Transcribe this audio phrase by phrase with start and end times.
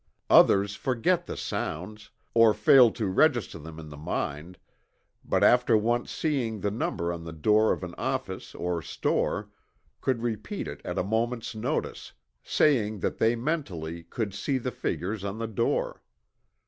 [0.31, 4.57] Others forget the sounds, or failed to register them in the mind,
[5.23, 9.51] but after once seeing the number on the door of an office or store,
[9.99, 15.23] could repeat it at a moments notice, saying that they mentally "could see the figures
[15.23, 16.01] on the door."